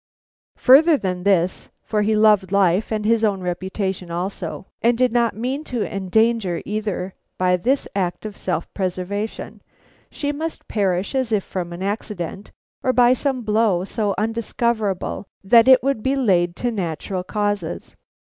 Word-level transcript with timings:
Further 0.57 0.97
than 0.97 1.21
this, 1.21 1.69
for 1.83 2.01
he 2.01 2.15
loved 2.15 2.51
life 2.51 2.91
and 2.91 3.05
his 3.05 3.23
own 3.23 3.41
reputation 3.41 4.09
also, 4.09 4.65
and 4.81 4.97
did 4.97 5.11
not 5.11 5.35
mean 5.35 5.63
to 5.65 5.85
endanger 5.85 6.63
either 6.65 7.13
by 7.37 7.55
this 7.55 7.87
act 7.95 8.25
of 8.25 8.35
self 8.35 8.67
preservation, 8.73 9.61
she 10.09 10.31
must 10.31 10.67
perish 10.67 11.13
as 11.13 11.31
if 11.31 11.43
from 11.43 11.71
accident, 11.83 12.51
or 12.81 12.93
by 12.93 13.13
some 13.13 13.43
blow 13.43 13.83
so 13.83 14.15
undiscoverable 14.17 15.27
that 15.43 15.67
it 15.67 15.83
would 15.83 16.01
be 16.01 16.15
laid 16.15 16.55
to 16.55 16.71
natural 16.71 17.23
causes. 17.23 17.95